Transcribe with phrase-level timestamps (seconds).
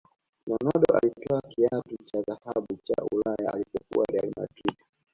[0.47, 4.77] ronaldo alitwaa kiatu cha dhahabu cha ulaya alipokuwa real madrid